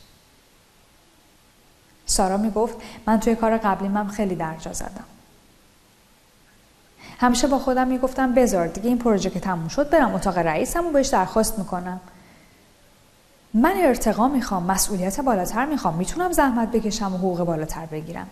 سارا 2.18 2.36
می‌گفت 2.36 2.76
من 3.06 3.20
توی 3.20 3.34
کار 3.34 3.58
قبلی 3.58 3.88
من 3.88 4.08
خیلی 4.08 4.34
درجا 4.34 4.72
زدم. 4.72 5.04
همیشه 7.18 7.46
با 7.46 7.58
خودم 7.58 7.88
می‌گفتم 7.88 8.34
بذار 8.34 8.66
دیگه 8.66 8.88
این 8.88 8.98
پروژه 8.98 9.30
که 9.30 9.40
تموم 9.40 9.68
شد 9.68 9.90
برم 9.90 10.14
اتاق 10.14 10.38
رئیسم 10.38 10.86
و 10.86 10.90
بهش 10.90 11.08
درخواست 11.08 11.58
می‌کنم. 11.58 12.00
من 13.54 13.72
ارتقا 13.76 14.28
می‌خوام 14.28 14.62
مسئولیت 14.62 15.20
بالاتر 15.20 15.66
می‌خوام 15.66 15.94
می‌تونم 15.94 16.32
زحمت 16.32 16.70
بکشم 16.70 17.14
و 17.14 17.18
حقوق 17.18 17.44
بالاتر 17.44 17.86
بگیرم. 17.86 18.26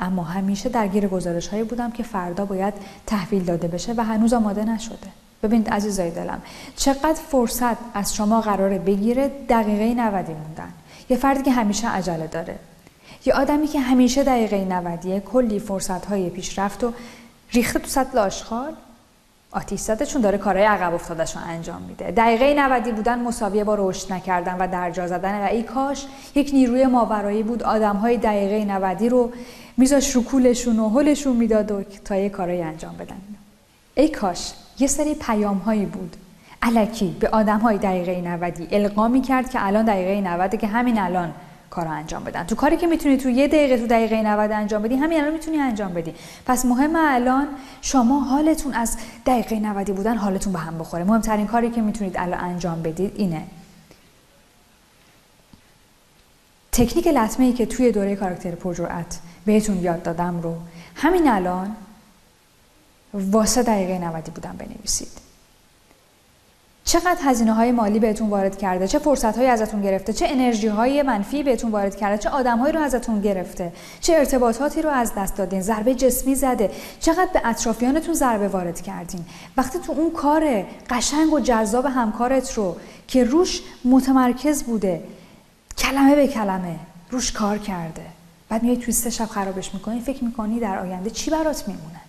اما 0.00 0.22
همیشه 0.22 0.68
درگیر 0.68 1.08
گزارش 1.08 1.48
هایی 1.48 1.62
بودم 1.62 1.90
که 1.90 2.02
فردا 2.02 2.44
باید 2.44 2.74
تحویل 3.06 3.44
داده 3.44 3.68
بشه 3.68 3.94
و 3.96 4.04
هنوز 4.04 4.32
آماده 4.32 4.64
نشده. 4.64 5.08
ببینید 5.42 5.70
عزیزای 5.70 6.10
دلم 6.10 6.42
چقدر 6.76 7.20
فرصت 7.30 7.76
از 7.94 8.14
شما 8.14 8.40
قراره 8.40 8.78
بگیره 8.78 9.28
دقیقه 9.48 9.94
90 9.94 10.30
موندن. 10.30 10.72
یه 11.08 11.16
فردی 11.16 11.42
که 11.42 11.50
همیشه 11.50 11.88
عجله 11.88 12.26
داره. 12.26 12.58
یه 13.24 13.34
آدمی 13.34 13.66
که 13.66 13.80
همیشه 13.80 14.24
دقیقه 14.24 14.64
90 14.64 15.18
کلی 15.18 15.58
فرصت 15.58 16.06
های 16.06 16.30
پیشرفت 16.30 16.84
و 16.84 16.92
ریخته 17.52 17.78
تو 17.78 17.88
سطل 17.88 18.18
آشغال 18.18 18.72
آتیش 19.52 19.90
چون 19.90 20.22
داره 20.22 20.38
کارهای 20.38 20.64
عقب 20.64 20.94
افتادش 20.94 21.36
رو 21.36 21.42
انجام 21.46 21.82
میده. 21.82 22.10
دقیقه 22.10 22.54
90 22.54 22.94
بودن 22.94 23.18
مساویه 23.18 23.64
با 23.64 23.74
رشد 23.78 24.12
نکردن 24.12 24.56
و 24.58 24.66
درجا 24.66 25.06
زدن 25.06 25.42
و 25.42 25.46
ای 25.46 25.62
کاش 25.62 26.06
یک 26.34 26.50
نیروی 26.54 26.86
ماورایی 26.86 27.42
بود 27.42 27.62
آدم 27.62 27.96
های 27.96 28.16
دقیقه 28.16 28.64
90 28.64 29.02
رو 29.02 29.32
میذاش 29.76 30.16
رو 30.16 30.24
کولشون 30.24 30.78
و 30.78 30.88
هلشون 30.88 31.36
می‌داد 31.36 31.70
و 31.70 31.82
تا 32.04 32.16
یه 32.16 32.28
کارهای 32.28 32.62
انجام 32.62 32.96
بدن. 32.96 33.16
ای 33.94 34.08
کاش 34.08 34.52
یه 34.78 34.86
سری 34.86 35.14
پیام 35.14 35.58
هایی 35.58 35.86
بود. 35.86 36.16
علکی 36.62 37.16
به 37.20 37.28
آدم 37.28 37.58
های 37.58 37.78
دقیقه 37.78 38.20
90 38.20 38.68
القا 38.70 39.08
می‌کرد 39.08 39.50
که 39.50 39.66
الان 39.66 39.84
دقیقه 39.84 40.20
90 40.20 40.56
که 40.56 40.66
همین 40.66 40.98
الان 40.98 41.34
کار 41.72 41.88
انجام 41.88 42.24
بدن. 42.24 42.44
تو 42.44 42.54
کاری 42.54 42.76
که 42.76 42.86
می‌تونی 42.86 43.16
تو 43.16 43.30
یه 43.30 43.48
دقیقه 43.48 43.78
تو 43.78 43.86
دقیقه 43.86 44.22
90 44.22 44.52
انجام 44.52 44.82
بدی 44.82 44.96
همین 44.96 45.20
الان 45.20 45.32
می‌تونی 45.32 45.58
انجام 45.58 45.92
بدی. 45.94 46.14
پس 46.46 46.64
مهم 46.64 46.96
الان 46.96 47.48
شما 47.82 48.20
حالتون 48.20 48.74
از 48.74 48.96
دقیقه 49.26 49.58
90 49.58 49.90
بودن 49.96 50.16
حالتون 50.16 50.52
به 50.52 50.58
هم 50.58 50.78
بخوره. 50.78 51.04
مهمترین 51.04 51.46
کاری 51.46 51.70
که 51.70 51.80
می‌تونید 51.80 52.16
الان 52.16 52.40
انجام 52.40 52.82
بدید 52.82 53.12
اینه. 53.16 53.44
تکنیک 56.72 57.06
لطمه 57.06 57.46
ای 57.46 57.52
که 57.52 57.66
توی 57.66 57.92
دوره 57.92 58.16
کاراکتر 58.16 58.50
پرجرأت 58.50 59.18
بهتون 59.46 59.80
یاد 59.80 60.02
دادم 60.02 60.40
رو 60.40 60.56
همین 60.94 61.28
الان 61.28 61.76
واسه 63.14 63.62
دقیقه 63.62 63.98
90 63.98 64.24
بودن 64.24 64.56
بنویسید. 64.58 65.31
چقدر 66.84 67.18
هزینه 67.22 67.52
های 67.52 67.72
مالی 67.72 67.98
بهتون 67.98 68.30
وارد 68.30 68.58
کرده؟ 68.58 68.88
چه 68.88 68.98
فرصت 68.98 69.36
هایی 69.36 69.48
ازتون 69.48 69.82
گرفته؟ 69.82 70.12
چه 70.12 70.26
انرژی 70.28 70.66
های 70.66 71.02
منفی 71.02 71.42
بهتون 71.42 71.70
وارد 71.70 71.96
کرده؟ 71.96 72.18
چه 72.18 72.28
آدم 72.28 72.58
هایی 72.58 72.72
رو 72.72 72.80
ازتون 72.80 73.20
گرفته؟ 73.20 73.72
چه 74.00 74.14
ارتباطاتی 74.14 74.82
رو 74.82 74.90
از 74.90 75.12
دست 75.16 75.36
دادین؟ 75.36 75.60
ضربه 75.60 75.94
جسمی 75.94 76.34
زده. 76.34 76.70
چقدر 77.00 77.28
به 77.32 77.40
اطرافیانتون 77.44 78.14
ضربه 78.14 78.48
وارد 78.48 78.80
کردین؟ 78.80 79.24
وقتی 79.56 79.78
تو 79.78 79.92
اون 79.92 80.10
کار 80.10 80.64
قشنگ 80.90 81.32
و 81.32 81.40
جذاب 81.40 81.86
همکارت 81.86 82.52
رو 82.52 82.76
که 83.08 83.24
روش 83.24 83.62
متمرکز 83.84 84.62
بوده 84.62 85.02
کلمه 85.78 86.14
به 86.14 86.26
کلمه 86.26 86.76
روش 87.10 87.32
کار 87.32 87.58
کرده 87.58 88.02
بعد 88.48 88.62
میای 88.62 88.76
توی 88.76 88.92
سه 88.92 89.10
شب 89.10 89.26
خرابش 89.26 89.74
می‌کنی 89.74 90.00
فکر 90.00 90.24
می‌کنی 90.24 90.60
در 90.60 90.78
آینده 90.78 91.10
چی 91.10 91.30
برات 91.30 91.68
میمونه؟ 91.68 92.01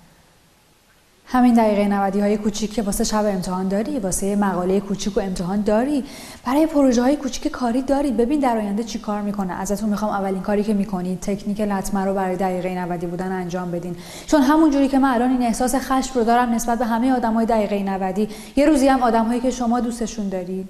همین 1.33 1.53
دقیقه 1.53 1.87
90 1.87 2.15
های 2.15 2.37
کوچیک 2.37 2.73
که 2.73 2.81
واسه 2.81 3.03
شب 3.03 3.25
امتحان 3.25 3.67
داری 3.67 3.99
واسه 3.99 4.35
مقاله 4.35 4.79
کوچیک 4.79 5.17
و 5.17 5.19
امتحان 5.19 5.61
داری. 5.61 6.03
برای 6.45 6.67
پروژه 6.67 7.01
های 7.01 7.15
کوچیک 7.15 7.47
کاری 7.47 7.81
داری. 7.81 8.11
ببین 8.11 8.39
در 8.39 8.57
آینده 8.57 8.83
چی 8.83 8.99
کار 8.99 9.21
می‌کنه. 9.21 9.53
ازتون 9.53 9.89
می‌خوام 9.89 10.11
اولین 10.11 10.41
کاری 10.41 10.63
که 10.63 10.73
می‌کنید 10.73 11.19
تکنیک 11.19 11.61
لطمه 11.61 12.05
رو 12.05 12.13
برای 12.13 12.35
دقیقه 12.35 12.75
90 12.75 13.09
بودن 13.09 13.31
انجام 13.31 13.71
بدین. 13.71 13.95
چون 14.27 14.41
همون 14.41 14.71
جوری 14.71 14.87
که 14.87 14.99
من 14.99 15.09
الان 15.09 15.29
این 15.29 15.41
احساس 15.41 15.75
خشم 15.75 16.11
رو 16.15 16.23
دارم 16.23 16.49
نسبت 16.49 16.79
به 16.79 16.85
همه 16.85 17.11
آدمای 17.11 17.45
دقیقه 17.45 17.83
90 17.83 18.17
یه 18.55 18.65
روزی 18.65 18.87
هم 18.87 19.03
آدمهایی 19.03 19.41
که 19.41 19.51
شما 19.51 19.79
دوستشون 19.79 20.29
دارید 20.29 20.69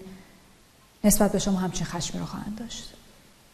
نسبت 1.03 1.31
به 1.31 1.39
شما 1.39 1.59
همچین 1.59 1.85
خشمی 1.85 2.19
رو 2.19 2.25
خواهند 2.25 2.57
داشت. 2.59 2.93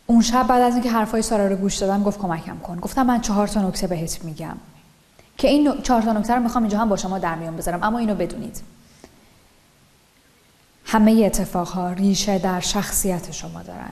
اون 0.06 0.22
شب 0.22 0.48
بعد 0.48 0.62
از 0.62 0.74
اینکه 0.74 0.92
حرفای 0.92 1.22
سارا 1.22 1.48
رو 1.48 1.56
گوش 1.56 1.76
دادم 1.76 2.04
گفت 2.04 2.20
کمکم 2.20 2.58
کن. 2.58 2.80
گفتم 2.80 3.06
من 3.06 3.22
چهار 3.22 3.48
تا 3.48 3.68
نکته 3.68 3.88
بهت 3.88 4.20
میگم. 4.24 4.58
که 5.40 5.48
این 5.48 5.82
چهار 5.82 6.02
تا 6.02 6.14
نکته 6.14 6.34
رو 6.34 6.44
می‌خوام 6.44 6.64
اینجا 6.64 6.78
هم 6.78 6.90
با 6.90 6.98
شما 6.98 7.20
در 7.20 7.36
میان 7.36 7.56
بذارم 7.56 7.84
اما 7.84 8.00
اینو 8.00 8.16
بدونید. 8.16 8.62
همه 10.86 11.24
اتفاقها 11.26 11.92
ریشه 11.92 12.40
در 12.40 12.60
شخصیت 12.60 13.32
شما 13.32 13.64
دارن. 13.64 13.92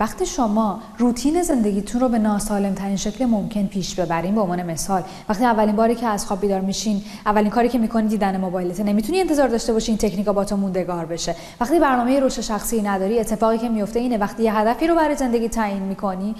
وقتی 0.00 0.26
شما 0.26 0.82
روتین 0.98 1.42
زندگیتون 1.42 2.00
رو 2.00 2.08
به 2.08 2.18
ناسالم 2.18 2.74
ترین 2.74 2.96
شکل 2.96 3.24
ممکن 3.24 3.66
پیش 3.66 3.94
ببرین 3.94 4.34
به 4.34 4.40
عنوان 4.40 4.62
مثال 4.62 5.02
وقتی 5.28 5.44
اولین 5.44 5.76
باری 5.76 5.94
که 5.94 6.06
از 6.06 6.26
خواب 6.26 6.40
بیدار 6.40 6.60
میشین 6.60 7.04
اولین 7.26 7.50
کاری 7.50 7.68
که 7.68 7.78
می‌کنی 7.78 8.08
دیدن 8.08 8.36
موبایلت 8.36 8.80
نمی‌تونی 8.80 9.20
انتظار 9.20 9.48
داشته 9.48 9.72
باشی 9.72 9.92
این 9.92 9.98
تکنیکا 9.98 10.32
با 10.32 10.44
تو 10.44 10.56
موندگار 10.56 11.06
بشه. 11.06 11.36
وقتی 11.60 11.78
برنامه 11.78 12.20
رشد 12.20 12.40
شخصی 12.40 12.82
نداری 12.82 13.20
اتفاقی 13.20 13.58
که 13.58 13.68
میفته 13.68 14.00
اینه 14.00 14.18
وقتی 14.18 14.42
یه 14.42 14.56
هدفی 14.56 14.86
رو 14.86 14.94
برای 14.94 15.16
زندگی 15.16 15.48
تعیین 15.48 15.82
می‌کنی 15.82 16.34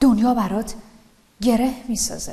دنیا 0.00 0.34
برات 0.34 0.74
گره 1.40 1.70
می‌سازه. 1.88 2.32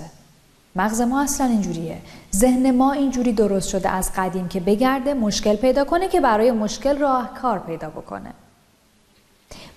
مغز 0.76 1.02
ما 1.02 1.22
اصلا 1.22 1.48
اینجوریه. 1.48 1.98
ذهن 2.36 2.72
ما 2.72 2.92
اینجوری 2.92 3.34
درست 3.34 3.70
شده 3.70 3.90
از 3.90 4.12
قدیم 4.16 4.48
که 4.48 4.60
بگرده 4.60 5.14
مشکل 5.14 5.56
پیدا 5.56 5.84
کنه 5.84 6.08
که 6.08 6.22
برای 6.22 6.52
مشکل 6.52 6.98
راه 6.98 7.34
کار 7.42 7.60
پیدا 7.60 7.90
بکنه. 7.90 8.34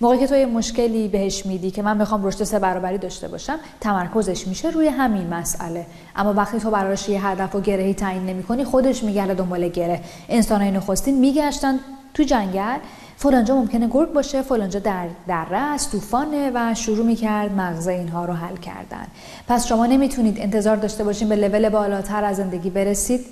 موقعی 0.01 0.19
که 0.19 0.27
تو 0.27 0.35
یه 0.35 0.45
مشکلی 0.45 1.07
بهش 1.07 1.45
میدی 1.45 1.71
که 1.71 1.81
من 1.81 1.97
می‌خوام 1.97 2.25
رشد 2.25 2.43
سه 2.43 2.59
برابری 2.59 2.97
داشته 2.97 3.27
باشم 3.27 3.59
تمرکزش 3.81 4.47
میشه 4.47 4.69
روی 4.69 4.87
همین 4.87 5.27
مسئله. 5.27 5.85
اما 6.15 6.33
وقتی 6.33 6.59
تو 6.59 6.71
براش 6.71 7.09
یه 7.09 7.27
هدف 7.27 7.55
و 7.55 7.61
گرهی 7.61 7.93
تعیین 7.93 8.25
نمی‌کنی 8.25 8.63
خودش 8.63 9.03
میگرده 9.03 9.33
دنبال 9.33 9.67
گره. 9.67 10.01
انسانای 10.29 10.71
نخستین 10.71 11.19
میگشتن 11.19 11.79
تو 12.13 12.23
جنگل 12.23 12.77
فلانجا 13.17 13.55
ممکنه 13.55 13.87
گرگ 13.87 14.13
باشه 14.13 14.41
فلانجا 14.41 14.79
در 14.79 15.07
دره 15.27 15.57
است 15.57 15.91
طوفانه 15.91 16.51
و 16.53 16.73
شروع 16.73 17.05
می‌کرد 17.05 17.51
مغز 17.51 17.87
اینها 17.87 18.25
رو 18.25 18.33
حل 18.33 18.57
کردن. 18.57 19.07
پس 19.47 19.67
شما 19.67 19.85
نمی‌تونید 19.85 20.39
انتظار 20.39 20.75
داشته 20.75 21.03
باشین 21.03 21.29
به 21.29 21.35
لول 21.35 21.69
بالاتر 21.69 22.23
از 22.23 22.37
زندگی 22.37 22.69
برسید 22.69 23.25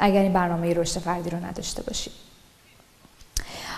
اگر 0.00 0.20
این 0.20 0.32
برنامه 0.32 0.74
رشد 0.74 1.00
فردی 1.00 1.30
رو 1.30 1.44
نداشته 1.44 1.82
باشید. 1.82 2.12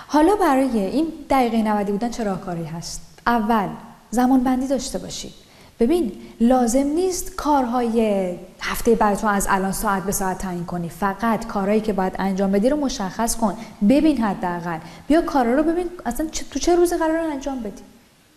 حالا 0.07 0.37
برای 0.37 0.79
این 0.79 1.07
دقیقه 1.31 1.63
90 1.63 1.87
بودن 1.87 2.11
چه 2.11 2.25
راهکاری 2.25 2.65
هست؟ 2.65 3.01
اول 3.27 3.69
زمان 4.11 4.45
بندی 4.45 4.67
داشته 4.67 4.99
باشید. 4.99 5.46
ببین 5.80 6.12
لازم 6.40 6.87
نیست 6.87 7.35
کارهای 7.35 8.30
هفته 8.61 8.95
بعد 8.95 9.18
تو 9.18 9.26
از 9.26 9.47
الان 9.50 9.73
ساعت 9.73 10.02
به 10.02 10.12
ساعت 10.12 10.38
تعیین 10.38 10.64
کنی. 10.64 10.88
فقط 10.88 11.47
کارهایی 11.47 11.80
که 11.80 11.92
باید 11.92 12.12
انجام 12.18 12.52
بدی 12.52 12.68
رو 12.68 12.76
مشخص 12.76 13.37
کن. 13.37 13.56
ببین 13.88 14.25
حداقل. 14.25 14.78
بیا 15.06 15.23
کارا 15.23 15.54
رو 15.54 15.62
ببین 15.62 15.87
اصلا 16.06 16.26
تو 16.50 16.59
چه 16.59 16.76
روزی 16.76 16.97
قرار 16.97 17.16
انجام 17.16 17.61
بدی؟ 17.61 17.83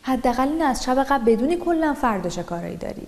حداقل 0.02 0.48
این 0.48 0.62
از 0.62 0.84
شب 0.84 1.04
قبل 1.04 1.32
بدونی 1.32 1.56
کلا 1.56 1.94
فرداش 1.94 2.40
کارایی 2.40 2.78
داری. 2.78 3.08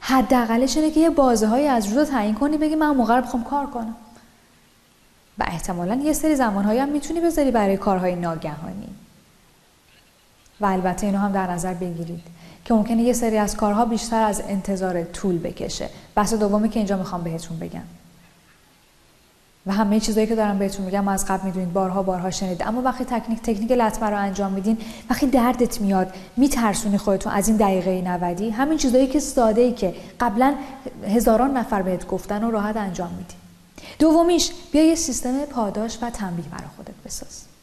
حداقلش 0.00 0.76
اینه 0.76 0.90
که 0.90 1.00
یه 1.00 1.10
بازه 1.10 1.46
های 1.46 1.68
از 1.68 1.92
روز 1.92 2.10
تعیین 2.10 2.34
کنی 2.34 2.56
بگی 2.56 2.74
من 2.74 2.90
موقع 2.90 3.16
رو 3.16 3.22
بخوام 3.22 3.44
کار 3.44 3.66
کنم. 3.66 3.96
و 5.38 5.44
احتمالا 5.46 5.94
یه 5.94 6.12
سری 6.12 6.36
زمانهایی 6.36 6.80
هم 6.80 6.88
می‌تونی 6.88 7.20
بذاری 7.20 7.50
برای 7.50 7.76
کارهای 7.76 8.14
ناگهانی. 8.14 8.95
و 10.60 10.66
البته 10.66 11.06
اینو 11.06 11.18
هم 11.18 11.32
در 11.32 11.50
نظر 11.50 11.74
بگیرید 11.74 12.22
که 12.64 12.74
ممکنه 12.74 13.02
یه 13.02 13.12
سری 13.12 13.36
از 13.38 13.56
کارها 13.56 13.84
بیشتر 13.84 14.22
از 14.22 14.42
انتظار 14.48 15.04
طول 15.04 15.38
بکشه. 15.38 15.88
بحث 16.14 16.34
دومی 16.34 16.68
که 16.68 16.80
اینجا 16.80 16.96
می‌خوام 16.96 17.22
بهتون 17.22 17.58
بگم. 17.58 17.82
و 19.66 19.72
همه 19.72 20.00
چیزایی 20.00 20.26
که 20.26 20.34
دارم 20.34 20.58
بهتون 20.58 20.86
میگم 20.86 21.08
از 21.08 21.26
قبل 21.26 21.46
می‌دونید 21.46 21.72
بارها 21.72 22.02
بارها 22.02 22.30
شنید 22.30 22.62
اما 22.62 22.82
وقتی 22.82 23.04
تکنیک 23.04 23.42
تکنیک 23.42 23.72
لطمه 23.72 24.10
رو 24.10 24.18
انجام 24.18 24.52
میدین 24.52 24.78
وقتی 25.10 25.26
دردت 25.26 25.80
میاد 25.80 26.14
میترسونی 26.36 26.98
خودتون 26.98 27.32
از 27.32 27.48
این 27.48 27.56
دقیقه 27.56 28.02
90 28.02 28.40
همین 28.40 28.78
چیزایی 28.78 29.06
که 29.06 29.20
ساده 29.20 29.60
ای 29.60 29.72
که 29.72 29.94
قبلا 30.20 30.54
هزاران 31.08 31.56
نفر 31.56 31.82
بهت 31.82 32.06
گفتن 32.06 32.44
و 32.44 32.50
راحت 32.50 32.76
انجام 32.76 33.10
میدی. 33.10 33.34
دومیش 33.98 34.52
بیا 34.72 34.84
یه 34.84 34.94
سیستم 34.94 35.44
پاداش 35.44 35.98
و 36.02 36.10
تنبیه 36.10 36.46
برای 36.48 36.68
خودت 36.76 36.94
بساز. 37.04 37.55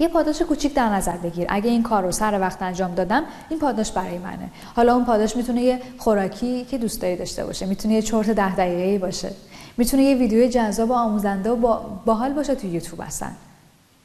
یه 0.00 0.08
پاداش 0.08 0.42
کوچیک 0.42 0.74
در 0.74 0.88
نظر 0.88 1.16
بگیر. 1.16 1.46
اگه 1.48 1.70
این 1.70 1.82
کار 1.82 2.02
رو 2.02 2.12
سر 2.12 2.40
وقت 2.40 2.62
انجام 2.62 2.94
دادم 2.94 3.24
این 3.48 3.58
پاداش 3.58 3.92
برای 3.92 4.18
منه. 4.18 4.50
حالا 4.76 4.94
اون 4.94 5.04
پاداش 5.04 5.36
می‌تونه 5.36 5.62
یه 5.62 5.80
خوراکی 5.98 6.64
که 6.64 6.78
دوست 6.78 7.02
داری 7.02 7.16
داشته 7.16 7.44
باشه 7.44 7.66
می‌تونه 7.66 7.94
یه 7.94 8.02
چرت 8.02 8.30
ده 8.30 8.54
دقیقه‌ای 8.54 8.98
باشه 8.98 9.30
می‌تونه 9.76 10.02
یه 10.02 10.14
ویدیو 10.14 10.48
جذاب 10.48 10.90
و 10.90 10.92
آموزنده 10.92 11.50
و 11.50 11.78
باحال 12.04 12.32
باشه 12.32 12.54
تو 12.54 12.66
یوتیوب 12.66 13.00
هستن 13.00 13.32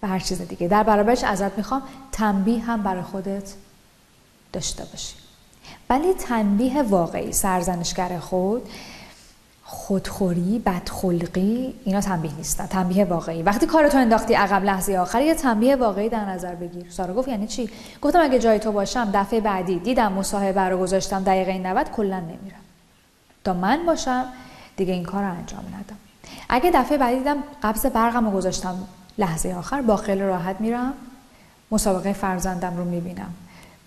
و 0.04 0.08
هر 0.08 0.20
چیز 0.20 0.42
دیگه. 0.42 0.68
در 0.68 0.84
برابرش 0.84 1.24
ازت 1.24 1.58
می‌خوام 1.58 1.82
تنبیه 2.12 2.60
هم 2.60 2.84
برای 2.84 3.02
خودت 3.02 3.54
داشته 4.54 4.84
باشی. 4.84 5.16
ولی 5.90 6.14
تنبیه 6.14 6.82
واقعی 6.82 7.32
سرزنشگر 7.32 8.20
خود 8.20 8.70
خودخوری 9.76 10.62
بدخلقی 10.66 11.74
اینا 11.86 12.02
تنبیه 12.02 12.36
نیستن 12.36 12.66
تنبیه 12.66 13.06
واقعی. 13.06 13.44
وقتی 13.44 13.66
کارتو 13.66 13.98
انداختی 13.98 14.34
عقب 14.34 14.64
لحظه 14.64 14.98
آخر 14.98 15.22
یه 15.22 15.36
تنبیه 15.36 15.76
واقعی 15.76 16.10
در 16.10 16.26
نظر 16.26 16.56
بگیر. 16.56 16.86
سارا 16.90 17.14
گفت 17.14 17.28
یعنی 17.28 17.48
چی؟ 17.48 17.70
گفتم 18.02 18.20
اگه 18.22 18.40
جای 18.40 18.60
تو 18.60 18.72
باشم 18.72 19.12
دفعه 19.14 19.42
بعدی 19.42 19.80
دیدم 19.80 20.14
مصاحبه 20.14 20.62
رو 20.62 20.78
گذاشتم 20.78 21.24
دقیقه 21.24 21.58
90 21.58 21.92
کلا 21.92 22.20
نمیرم. 22.20 22.62
تا 23.44 23.54
من 23.54 23.86
باشم 23.86 24.26
دیگه 24.78 24.94
این 24.94 25.04
کار 25.04 25.24
رو 25.24 25.32
انجام 25.32 25.64
ندم. 25.68 25.98
اگه 26.50 26.72
دفعه 26.72 26.98
بعدی 26.98 27.18
دیدم 27.18 27.38
قبض 27.64 27.86
برقم 27.86 28.26
رو 28.26 28.32
گذاشتم 28.32 28.76
لحظه 29.18 29.54
آخر 29.54 29.82
با 29.82 29.98
خیلی 29.98 30.22
راحت 30.22 30.62
میرم 30.62 30.94
مسابقه 31.72 32.14
فرزندم 32.14 32.78
رو 32.78 32.86
می‌بینم. 32.86 33.34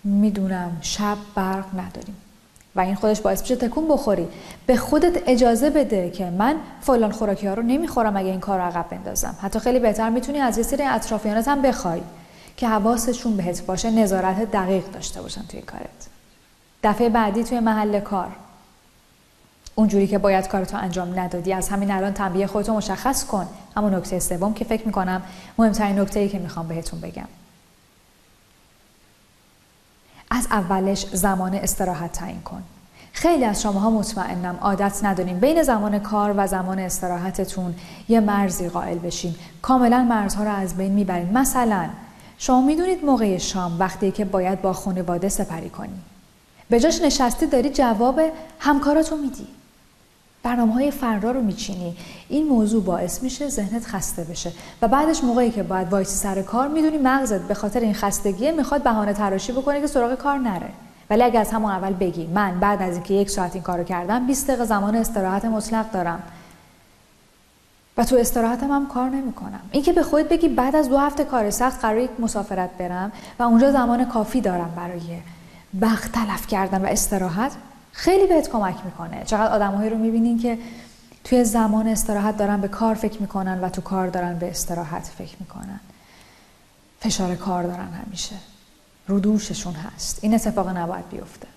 می‌دونم 0.03 0.77
شب 0.81 1.17
برق 1.35 1.65
نداریم. 1.73 2.15
و 2.75 2.79
این 2.79 2.95
خودش 2.95 3.21
باعث 3.21 3.41
میشه 3.41 3.55
تکون 3.55 3.87
بخوری. 3.87 4.27
به 4.65 4.77
خودت 4.77 5.23
اجازه 5.27 5.69
بده 5.69 6.09
که 6.09 6.29
من 6.29 6.55
فلان 6.81 7.11
خوراکی 7.11 7.47
ها 7.47 7.53
رو 7.53 7.63
نمی‌خورم 7.63 8.17
اگه 8.17 8.29
این 8.29 8.39
کار 8.39 8.59
رو 8.59 8.65
عقب 8.65 8.85
بندازم. 8.89 9.35
حتی 9.41 9.59
خیلی 9.59 9.79
بهتر 9.79 10.09
می‌تونی 10.09 10.39
از 10.39 10.57
یه 10.57 10.63
سری 10.63 10.83
اطرافیانت 10.83 11.47
هم 11.47 11.61
بخوای 11.61 12.01
که 12.57 12.67
حواسشون 12.67 13.37
بهت 13.37 13.65
باشه 13.65 13.91
نظارت 13.91 14.51
دقیق 14.51 14.91
داشته 14.91 15.21
باشن 15.21 15.41
توی 15.49 15.61
کارت. 15.61 16.07
دفعه 16.83 17.09
بعدی 17.09 17.43
توی 17.43 17.59
محل 17.59 17.99
کار. 17.99 18.31
اونجوری 19.75 20.07
که 20.07 20.17
باید 20.17 20.47
کارتو 20.47 20.77
انجام 20.77 21.19
ندادی. 21.19 21.53
از 21.53 21.69
همین 21.69 21.91
الان 21.91 22.13
تنبیه 22.13 22.47
خودتو 22.47 22.73
مشخص 22.73 23.25
کن. 23.25 23.47
اما 23.77 23.89
نکته 23.89 24.19
سوم 24.19 24.53
که 24.53 24.65
فکر 24.65 24.85
می‌کنم 24.85 25.21
مهمترین 25.57 25.99
نکته 25.99 26.19
ای 26.19 26.29
که 26.29 26.39
می‌خوام 26.39 26.67
بهتون 26.67 26.99
بگم. 26.99 27.27
از 30.39 30.47
اولش 30.51 31.05
زمان 31.05 31.53
استراحت 31.53 32.11
تعیین 32.11 32.41
کن. 32.41 32.63
خیلی 33.13 33.45
از 33.45 33.61
شماها 33.61 33.89
مطمئنم 33.89 34.57
عادت 34.61 34.99
نداریم 35.03 35.39
بین 35.39 35.63
زمان 35.63 35.99
کار 35.99 36.33
و 36.37 36.47
زمان 36.47 36.79
استراحتتون 36.79 37.75
یه 38.09 38.19
مرزی 38.19 38.69
قائل 38.69 38.97
بشین. 38.97 39.35
کاملا 39.61 40.03
مرزها 40.03 40.43
رو 40.43 40.51
از 40.51 40.77
بین 40.77 40.91
می‌برین. 40.91 41.37
مثلا 41.37 41.89
شما 42.37 42.61
می‌دونید 42.61 43.05
موقع 43.05 43.37
شام 43.37 43.79
وقتی 43.79 44.11
که 44.11 44.25
باید 44.25 44.61
با 44.61 44.73
خانواده 44.73 45.29
سپری 45.29 45.69
کنی. 45.69 45.99
به 46.69 46.79
جاش 46.79 47.01
نشستی 47.01 47.45
داری 47.47 47.69
جواب 47.69 48.21
همکاراتو 48.59 49.15
میدی. 49.15 49.47
برنامه 50.43 50.73
های 50.73 50.91
فردا 50.91 51.31
رو 51.31 51.41
میچینی. 51.41 51.97
این 52.29 52.47
موضوع 52.47 52.83
باعث 52.83 53.23
میشه 53.23 53.49
ذهنت 53.49 53.85
خسته 53.85 54.23
بشه. 54.23 54.51
و 54.81 54.87
بعدش 54.87 55.23
موقعی 55.23 55.51
که 55.51 55.63
باید 55.63 55.89
وایسی 55.91 56.15
سر 56.15 56.41
کار 56.41 56.67
می‌دونی 56.67 56.97
مغزت 56.97 57.41
به 57.41 57.53
خاطر 57.53 57.79
این 57.79 57.93
خستگی 57.93 58.51
می‌خواد 58.51 58.83
بهانه 58.83 59.13
تراشی 59.13 59.51
بکنه 59.51 59.81
که 59.81 59.87
سراغ 59.87 60.15
کار 60.15 60.37
نره. 60.37 60.69
ولی 61.09 61.23
اگه 61.23 61.39
از 61.39 61.51
همون 61.51 61.71
اول 61.71 61.93
بگی 61.93 62.27
من 62.27 62.59
بعد 62.59 62.81
از 62.81 62.93
اینکه 62.93 63.13
یک 63.13 63.29
ساعت 63.29 63.53
این 63.53 63.63
کارو 63.63 63.83
کردم 63.83 64.27
20 64.27 64.47
دقیقه 64.47 64.65
زمان 64.65 64.95
استراحت 64.95 65.45
مطلق 65.45 65.91
دارم. 65.91 66.23
و 67.97 68.03
تو 68.03 68.15
استراحتم 68.15 68.71
هم 68.71 68.87
کار 68.87 69.09
نمی‌کنم. 69.09 69.61
این 69.71 69.83
که 69.83 69.93
به 69.93 70.03
خودت 70.03 70.29
بگی 70.29 70.47
بعد 70.47 70.75
از 70.75 70.89
دو 70.89 70.97
هفته 70.97 71.23
کار 71.23 71.49
سخت 71.49 71.81
قرار 71.81 71.97
یک 71.97 72.09
مسافرت 72.19 72.69
برم 72.77 73.11
و 73.39 73.43
اونجا 73.43 73.71
زمان 73.71 74.05
کافی 74.05 74.41
دارم 74.41 74.73
برای 74.75 75.19
وقت 75.81 76.11
تلف 76.11 76.47
کردن 76.47 76.81
و 76.81 76.85
استراحت 76.85 77.51
خیلی 77.91 78.27
بهت 78.27 78.49
کمک 78.49 78.75
می‌کنه. 78.85 79.23
چقدر 79.23 79.53
آدمهایی 79.53 79.89
رو 79.89 79.97
می‌بینین 79.97 80.39
که 80.39 80.57
توی 81.23 81.43
زمان 81.43 81.87
استراحت 81.87 82.37
دارن 82.37 82.61
به 82.61 82.67
کار 82.67 82.95
فکر 82.95 83.21
می‌کنن 83.21 83.61
و 83.61 83.69
تو 83.69 83.81
کار 83.81 84.07
دارن 84.07 84.39
به 84.39 84.49
استراحت 84.49 85.03
فکر 85.17 85.35
می‌کنن. 85.39 85.79
فشار 86.99 87.35
کار 87.35 87.63
دارن 87.63 87.89
همیشه. 88.05 88.35
رودوششون 89.07 89.73
هست. 89.73 90.19
این 90.21 90.33
اتفاق 90.33 90.77
نباید 90.77 91.09
بیفته. 91.09 91.47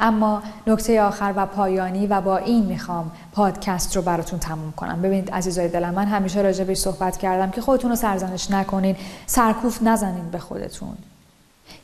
اما 0.00 0.42
نکته 0.66 1.02
آخر 1.02 1.34
و 1.36 1.46
پایانی 1.46 2.06
و 2.06 2.20
با 2.20 2.36
این 2.36 2.64
می‌خوام 2.64 3.12
پادکست 3.32 3.96
رو 3.96 4.02
براتون 4.02 4.38
تموم 4.38 4.72
کنم. 4.72 5.02
ببینید 5.02 5.30
عزیزای 5.30 5.68
دلم 5.68 5.94
من 5.94 6.06
همیشه 6.06 6.40
راجع 6.40 6.64
بهش 6.64 6.78
صحبت 6.78 7.16
کردم 7.16 7.50
که 7.50 7.60
خودتون 7.60 7.90
رو 7.90 7.96
سرزنش 7.96 8.50
نکنین 8.50 8.96
سرکوف 9.26 9.82
نزنین 9.82 10.30
به 10.30 10.38
خودتون. 10.38 10.96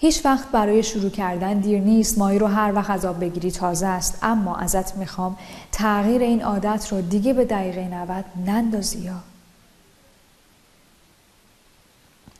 هیچ 0.00 0.25
وقت 0.25 0.49
برای 0.49 0.83
شروع 0.83 1.11
کردن 1.11 1.59
دیر 1.59 1.81
نیست. 1.81 2.19
ماهی 2.19 2.38
رو 2.38 2.47
هر 2.47 2.73
وقت 2.75 2.90
از 2.90 3.05
آب 3.05 3.21
بگیری 3.21 3.50
تازه 3.50 3.87
است. 3.87 4.19
اما 4.23 4.57
ازت 4.57 4.97
می‌خوام 4.97 5.37
تغییر 5.73 6.23
این 6.23 6.43
عادت 6.43 6.88
رو 6.93 7.00
دیگه 7.00 7.33
به 7.33 7.45
دقیقه 7.45 7.88
90 7.88 8.25
نندازی 8.47 8.99
یا. 8.99 9.14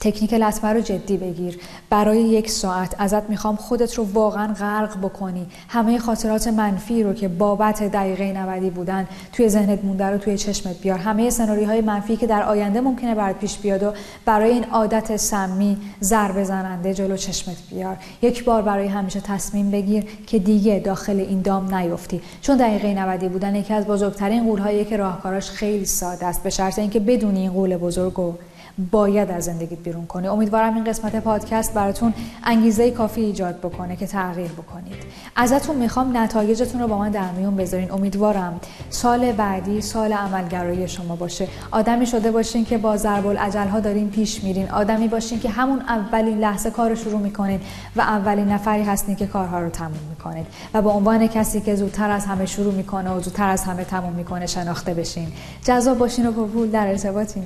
تکنیک 0.01 0.35
لطمه 0.35 0.73
رو 0.73 0.81
جدی 0.81 1.17
بگیر. 1.17 1.59
برای 1.91 2.19
یک 2.19 2.51
ساعت 2.51 2.95
ازت 2.99 3.31
می‌خوام 3.31 3.57
خودت 3.57 3.95
رو 3.95 4.07
واقعا 4.13 4.55
غرق 4.55 4.99
بکنی. 4.99 5.47
همه 5.69 5.99
خاطرات 5.99 6.49
منفی 6.49 7.03
رو 7.03 7.13
که 7.13 7.29
بابت 7.29 7.83
دقیقه 7.83 8.33
90 8.33 8.75
بودن 8.75 9.09
توی 9.33 9.49
ذهنت 9.49 9.85
مونده 9.85 10.05
رو 10.05 10.19
توی 10.19 10.39
چشمت 10.39 10.81
بیار. 10.81 10.99
همه 10.99 11.31
سناریوهای 11.31 11.81
منفی 11.81 12.17
که 12.17 12.27
در 12.27 12.43
آینده 12.43 12.81
ممکنه 12.81 13.15
برات 13.15 13.37
پیش 13.37 13.59
بیاد 13.59 13.83
و 13.83 13.93
برای 14.25 14.51
این 14.51 14.65
عادت 14.65 15.17
سمی 15.17 15.77
ضربه 16.03 16.45
زننده 16.45 16.95
جلو 16.95 17.17
چشمت 17.17 17.57
بیار. 17.71 17.97
یک 18.23 18.45
بار 18.45 18.63
برای 18.63 18.87
همیشه 18.87 19.21
تصمیم 19.21 19.71
بگیر 19.71 20.05
که 20.27 20.39
دیگه 20.39 20.83
داخل 20.85 21.21
این 21.21 21.43
دام 21.43 21.75
نیفتی. 21.75 22.21
چون 22.43 22.57
دقیقه 22.57 22.95
90 22.95 23.33
بودن 23.33 23.55
یکی 23.55 23.75
از 23.75 23.87
بزرگترین 23.87 24.45
قولهایی 24.45 24.85
که 24.85 24.97
راهکاراش 24.97 25.51
خیلی 25.51 25.85
ساده 25.85 26.27
است. 26.27 26.43
به 26.43 26.51
شرط 26.51 26.79
اینکه 26.79 27.01
بدونی 27.01 27.41
این 27.41 27.51
قول 27.51 27.77
بزرگو. 27.77 28.35
باید 28.91 29.31
از 29.31 29.45
زندگیت 29.45 29.79
بیرون 29.79 30.07
کنی. 30.07 30.29
امیدوارم 30.29 30.75
این 30.75 30.85
قسمت 30.85 31.17
پادکست 31.17 31.75
براتون 31.75 32.15
انگیزه 32.45 32.91
کافی 32.91 33.21
ایجاد 33.21 33.59
بکنه 33.59 33.97
که 33.97 34.07
تغییر 34.07 34.51
بکنید. 34.51 34.95
ازتون 35.37 35.77
می‌خوام 35.77 36.17
نتایجتون 36.17 36.81
رو 36.81 36.89
با 36.89 36.99
من 36.99 37.11
در 37.11 37.31
میون 37.31 37.57
بذارین. 37.57 37.93
امیدوارم 37.93 38.61
سال 38.91 39.33
بعدی 39.33 39.81
سال 39.81 40.13
عملگرایی 40.13 40.89
شما 40.89 41.17
باشه. 41.17 41.49
آدمی 41.71 42.07
شده 42.07 42.31
باشین 42.31 42.65
که 42.65 42.79
با 42.79 42.97
ضرب 42.97 43.27
العجل 43.27 43.69
ها 43.69 43.81
دارین 43.81 44.11
پیش 44.11 44.45
میرین. 44.45 44.71
آدمی 44.71 45.09
باشین 45.09 45.41
که 45.41 45.49
همون 45.49 45.81
اولین 45.81 46.39
لحظه 46.39 46.71
کار 46.71 46.91
رو 46.91 46.97
شروع 46.97 47.21
می‌کنین 47.21 47.61
و 47.97 48.01
اولین 48.01 48.49
نفری 48.49 48.83
هستین 48.83 49.17
که 49.17 49.27
کارها 49.27 49.61
رو 49.61 49.71
تموم 49.71 50.09
می‌کنید. 50.11 50.47
و 50.75 50.83
به 50.83 50.89
عنوان 50.89 51.27
کسی 51.27 51.61
که 51.61 51.75
زودتر 51.75 52.11
از 52.11 52.27
همه 52.27 52.47
شروع 52.47 52.75
می‌کنه 52.75 53.11
و 53.11 53.21
زودتر 53.21 53.49
از 53.49 53.65
همه 53.65 53.85
تموم 53.85 54.13
می‌کنه 54.13 54.47
شناخته 54.47 54.95
بشین. 54.95 55.29
جذاب 55.65 55.99
باشین 55.99 56.27
و 56.27 56.33
پرپول 56.33 56.71
در 56.71 56.87
ارتباطین. 56.87 57.45